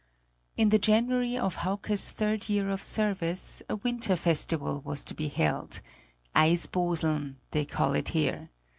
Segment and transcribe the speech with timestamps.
[0.57, 5.27] In the January of Hauke's third year of service a winter festival was to be
[5.27, 5.79] held
[6.35, 8.49] "Eisboseln" they call it here.